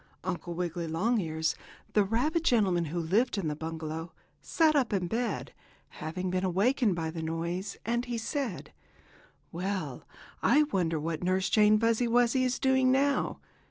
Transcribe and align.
Uncle 0.23 0.55
Wiggily 0.55 0.87
Longears, 0.87 1.53
the 1.93 2.03
rabbit 2.03 2.43
gentleman 2.43 2.85
who 2.85 2.99
lived 2.99 3.37
in 3.37 3.47
the 3.49 3.55
bungalow, 3.55 4.13
sat 4.41 4.75
up 4.75 4.91
in 4.93 5.05
bed, 5.05 5.53
having 5.89 6.31
been 6.31 6.43
awakened 6.43 6.95
by 6.95 7.11
the 7.11 7.21
noise, 7.21 7.77
and 7.85 8.05
he 8.05 8.17
said: 8.17 8.73
"Well, 9.51 10.07
I 10.41 10.63
wonder 10.63 10.99
what 10.99 11.21
Nurse 11.23 11.51
Jane 11.51 11.79
Fuzzy 11.79 12.07
Wuzzy 12.07 12.43
is 12.43 12.57
doing 12.57 12.91
now? 12.91 13.41